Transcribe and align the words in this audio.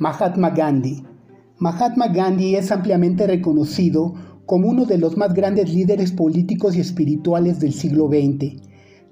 Mahatma 0.00 0.50
Gandhi. 0.50 1.02
Mahatma 1.58 2.06
Gandhi 2.06 2.54
es 2.54 2.70
ampliamente 2.70 3.26
reconocido 3.26 4.14
como 4.46 4.68
uno 4.68 4.84
de 4.84 4.96
los 4.96 5.16
más 5.16 5.34
grandes 5.34 5.74
líderes 5.74 6.12
políticos 6.12 6.76
y 6.76 6.80
espirituales 6.80 7.58
del 7.58 7.72
siglo 7.72 8.06
XX, 8.06 8.62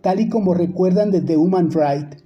tal 0.00 0.20
y 0.20 0.28
como 0.28 0.54
recuerdan 0.54 1.10
desde 1.10 1.36
Human 1.36 1.72
Rights. 1.72 2.22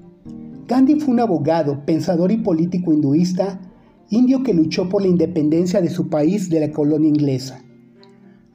Gandhi 0.69 1.01
fue 1.01 1.15
un 1.15 1.21
abogado, 1.21 1.87
pensador 1.87 2.33
y 2.33 2.37
político 2.37 2.93
hinduista, 2.93 3.63
indio 4.11 4.43
que 4.43 4.53
luchó 4.53 4.91
por 4.91 5.01
la 5.01 5.09
independencia 5.09 5.81
de 5.81 5.89
su 5.89 6.11
país 6.11 6.51
de 6.51 6.61
la 6.61 6.71
colonia 6.71 7.09
inglesa. 7.09 7.65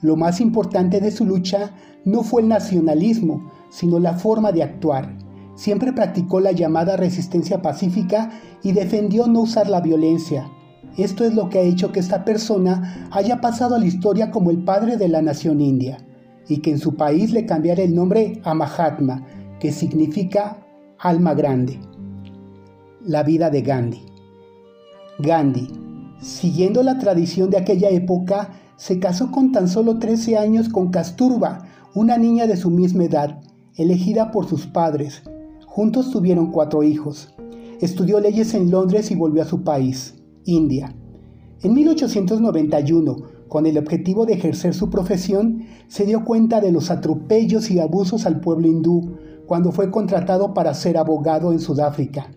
Lo 0.01 0.15
más 0.15 0.39
importante 0.39 1.01
de 1.01 1.09
su 1.09 1.25
lucha 1.25 1.73
no 2.05 2.21
fue 2.21 2.43
el 2.43 2.47
nacionalismo, 2.47 3.49
sino 3.71 3.97
la 3.97 4.13
forma 4.13 4.51
de 4.51 4.61
actuar. 4.61 5.17
Siempre 5.55 5.93
practicó 5.93 6.39
la 6.39 6.51
llamada 6.51 6.97
resistencia 6.97 7.61
pacífica 7.61 8.31
y 8.61 8.73
defendió 8.73 9.27
no 9.27 9.41
usar 9.41 9.69
la 9.69 9.81
violencia. 9.81 10.51
Esto 10.97 11.25
es 11.25 11.33
lo 11.33 11.49
que 11.49 11.59
ha 11.59 11.63
hecho 11.63 11.91
que 11.91 11.99
esta 11.99 12.23
persona 12.23 13.07
haya 13.11 13.41
pasado 13.41 13.75
a 13.75 13.79
la 13.79 13.85
historia 13.85 14.31
como 14.31 14.51
el 14.51 14.63
padre 14.63 14.97
de 14.97 15.09
la 15.09 15.21
nación 15.21 15.61
india 15.61 15.97
y 16.47 16.57
que 16.57 16.71
en 16.71 16.79
su 16.79 16.95
país 16.95 17.31
le 17.31 17.45
cambiara 17.45 17.83
el 17.83 17.95
nombre 17.95 18.41
a 18.43 18.53
Mahatma, 18.53 19.25
que 19.59 19.71
significa 19.71 20.65
alma 20.99 21.33
grande. 21.33 21.79
La 23.01 23.23
vida 23.23 23.49
de 23.49 23.61
Gandhi. 23.61 24.05
Gandhi, 25.19 25.67
siguiendo 26.19 26.83
la 26.83 26.97
tradición 26.97 27.49
de 27.49 27.57
aquella 27.57 27.89
época, 27.89 28.49
se 28.75 28.99
casó 28.99 29.31
con 29.31 29.51
tan 29.51 29.67
solo 29.67 29.99
13 29.99 30.37
años 30.37 30.69
con 30.69 30.91
Kasturba, 30.91 31.65
una 31.93 32.17
niña 32.17 32.45
de 32.45 32.57
su 32.57 32.69
misma 32.69 33.05
edad, 33.05 33.39
elegida 33.75 34.31
por 34.31 34.47
sus 34.47 34.67
padres, 34.67 35.23
Juntos 35.75 36.09
tuvieron 36.09 36.51
cuatro 36.51 36.83
hijos. 36.83 37.35
Estudió 37.81 38.21
leyes 38.21 38.53
en 38.53 38.71
Londres 38.71 39.11
y 39.11 39.15
volvió 39.15 39.41
a 39.41 39.45
su 39.45 39.65
país, 39.65 40.15
India. 40.45 40.95
En 41.63 41.73
1891, 41.73 43.17
con 43.49 43.65
el 43.65 43.77
objetivo 43.77 44.25
de 44.25 44.35
ejercer 44.35 44.73
su 44.73 44.89
profesión, 44.89 45.63
se 45.89 46.05
dio 46.05 46.23
cuenta 46.23 46.61
de 46.61 46.71
los 46.71 46.91
atropellos 46.91 47.69
y 47.69 47.81
abusos 47.81 48.25
al 48.25 48.39
pueblo 48.39 48.69
hindú 48.69 49.17
cuando 49.47 49.73
fue 49.73 49.91
contratado 49.91 50.53
para 50.53 50.73
ser 50.73 50.97
abogado 50.97 51.51
en 51.51 51.59
Sudáfrica, 51.59 52.31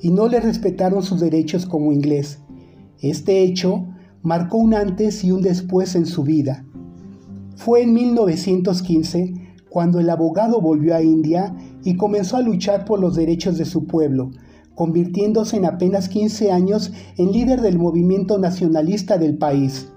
y 0.00 0.10
no 0.10 0.26
le 0.26 0.40
respetaron 0.40 1.04
sus 1.04 1.20
derechos 1.20 1.66
como 1.66 1.92
inglés. 1.92 2.40
Este 2.98 3.44
hecho 3.44 3.86
marcó 4.22 4.58
un 4.58 4.74
antes 4.74 5.22
y 5.22 5.30
un 5.30 5.42
después 5.42 5.94
en 5.94 6.06
su 6.06 6.24
vida. 6.24 6.66
Fue 7.54 7.82
en 7.82 7.92
1915 7.94 9.34
cuando 9.72 10.00
el 10.00 10.10
abogado 10.10 10.60
volvió 10.60 10.96
a 10.96 11.02
India 11.02 11.54
y 11.84 11.96
comenzó 11.96 12.36
a 12.36 12.42
luchar 12.42 12.84
por 12.84 13.00
los 13.00 13.14
derechos 13.14 13.58
de 13.58 13.64
su 13.64 13.86
pueblo, 13.86 14.30
convirtiéndose 14.74 15.56
en 15.56 15.66
apenas 15.66 16.08
15 16.08 16.52
años 16.52 16.92
en 17.16 17.32
líder 17.32 17.60
del 17.60 17.78
movimiento 17.78 18.38
nacionalista 18.38 19.18
del 19.18 19.36
país. 19.36 19.92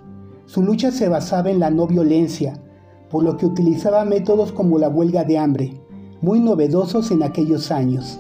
Su 0.45 0.61
lucha 0.61 0.91
se 0.91 1.09
basaba 1.09 1.49
en 1.49 1.59
la 1.59 1.69
no 1.69 1.87
violencia, 1.87 2.61
por 3.09 3.23
lo 3.23 3.37
que 3.37 3.45
utilizaba 3.45 4.05
métodos 4.05 4.51
como 4.51 4.77
la 4.77 4.89
huelga 4.89 5.23
de 5.23 5.37
hambre, 5.37 5.73
muy 6.21 6.39
novedosos 6.39 7.11
en 7.11 7.23
aquellos 7.23 7.71
años. 7.71 8.19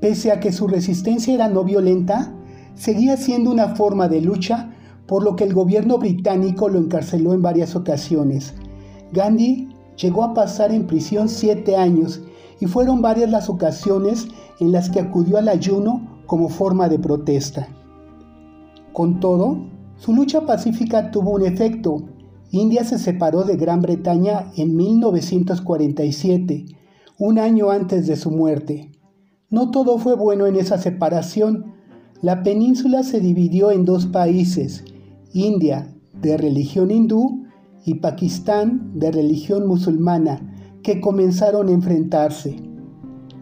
Pese 0.00 0.32
a 0.32 0.40
que 0.40 0.52
su 0.52 0.66
resistencia 0.66 1.34
era 1.34 1.48
no 1.48 1.64
violenta, 1.64 2.32
seguía 2.74 3.16
siendo 3.16 3.50
una 3.50 3.74
forma 3.74 4.08
de 4.08 4.20
lucha, 4.20 4.70
por 5.06 5.22
lo 5.22 5.36
que 5.36 5.44
el 5.44 5.54
gobierno 5.54 5.98
británico 5.98 6.68
lo 6.68 6.78
encarceló 6.78 7.34
en 7.34 7.42
varias 7.42 7.76
ocasiones, 7.76 8.54
Gandhi 9.12 9.68
llegó 9.96 10.24
a 10.24 10.34
pasar 10.34 10.72
en 10.72 10.86
prisión 10.86 11.28
siete 11.28 11.76
años 11.76 12.22
y 12.60 12.66
fueron 12.66 13.02
varias 13.02 13.30
las 13.30 13.48
ocasiones 13.48 14.28
en 14.60 14.72
las 14.72 14.90
que 14.90 15.00
acudió 15.00 15.38
al 15.38 15.48
ayuno 15.48 16.22
como 16.26 16.48
forma 16.48 16.88
de 16.88 16.98
protesta. 16.98 17.68
Con 18.92 19.20
todo, 19.20 19.58
su 19.96 20.14
lucha 20.14 20.46
pacífica 20.46 21.10
tuvo 21.10 21.32
un 21.32 21.44
efecto. 21.44 22.02
India 22.50 22.84
se 22.84 22.98
separó 22.98 23.42
de 23.44 23.56
Gran 23.56 23.80
Bretaña 23.82 24.52
en 24.56 24.76
1947, 24.76 26.66
un 27.18 27.38
año 27.38 27.70
antes 27.70 28.06
de 28.06 28.16
su 28.16 28.30
muerte. 28.30 28.92
No 29.50 29.70
todo 29.70 29.98
fue 29.98 30.14
bueno 30.14 30.46
en 30.46 30.56
esa 30.56 30.78
separación. 30.78 31.74
La 32.22 32.42
península 32.42 33.02
se 33.02 33.20
dividió 33.20 33.70
en 33.70 33.84
dos 33.84 34.06
países, 34.06 34.84
India, 35.32 35.92
de 36.20 36.36
religión 36.36 36.90
hindú, 36.90 37.44
y 37.84 37.94
Pakistán 37.94 38.92
de 38.94 39.12
religión 39.12 39.66
musulmana 39.66 40.40
que 40.82 41.00
comenzaron 41.00 41.68
a 41.68 41.72
enfrentarse. 41.72 42.56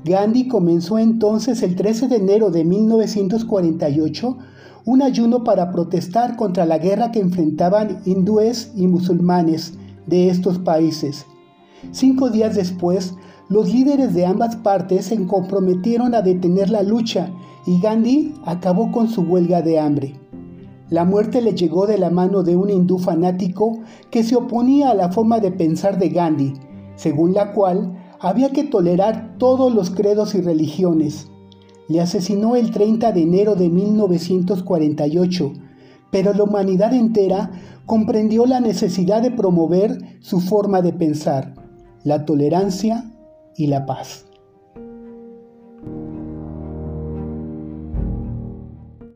Gandhi 0.04 0.48
comenzó 0.48 0.98
entonces 0.98 1.62
el 1.62 1.76
13 1.76 2.08
de 2.08 2.16
enero 2.16 2.50
de 2.50 2.64
1948 2.64 4.38
un 4.84 5.02
ayuno 5.02 5.44
para 5.44 5.70
protestar 5.70 6.36
contra 6.36 6.66
la 6.66 6.78
guerra 6.78 7.12
que 7.12 7.20
enfrentaban 7.20 8.00
hindúes 8.04 8.72
y 8.74 8.88
musulmanes 8.88 9.74
de 10.06 10.28
estos 10.28 10.58
países. 10.58 11.24
Cinco 11.92 12.30
días 12.30 12.56
después, 12.56 13.14
los 13.48 13.72
líderes 13.72 14.14
de 14.14 14.26
ambas 14.26 14.56
partes 14.56 15.06
se 15.06 15.26
comprometieron 15.26 16.14
a 16.14 16.22
detener 16.22 16.70
la 16.70 16.82
lucha 16.82 17.30
y 17.66 17.80
Gandhi 17.80 18.34
acabó 18.44 18.90
con 18.90 19.08
su 19.08 19.22
huelga 19.22 19.62
de 19.62 19.78
hambre. 19.78 20.21
La 20.92 21.06
muerte 21.06 21.40
le 21.40 21.54
llegó 21.54 21.86
de 21.86 21.96
la 21.96 22.10
mano 22.10 22.42
de 22.42 22.54
un 22.54 22.68
hindú 22.68 22.98
fanático 22.98 23.80
que 24.10 24.22
se 24.22 24.36
oponía 24.36 24.90
a 24.90 24.94
la 24.94 25.10
forma 25.10 25.40
de 25.40 25.50
pensar 25.50 25.98
de 25.98 26.10
Gandhi, 26.10 26.52
según 26.96 27.32
la 27.32 27.54
cual 27.54 27.94
había 28.20 28.50
que 28.50 28.64
tolerar 28.64 29.38
todos 29.38 29.74
los 29.74 29.88
credos 29.88 30.34
y 30.34 30.42
religiones. 30.42 31.30
Le 31.88 32.02
asesinó 32.02 32.56
el 32.56 32.72
30 32.72 33.10
de 33.10 33.22
enero 33.22 33.54
de 33.54 33.70
1948, 33.70 35.52
pero 36.10 36.34
la 36.34 36.42
humanidad 36.42 36.92
entera 36.92 37.52
comprendió 37.86 38.44
la 38.44 38.60
necesidad 38.60 39.22
de 39.22 39.30
promover 39.30 39.96
su 40.20 40.40
forma 40.40 40.82
de 40.82 40.92
pensar, 40.92 41.54
la 42.04 42.26
tolerancia 42.26 43.10
y 43.56 43.68
la 43.68 43.86
paz. 43.86 44.26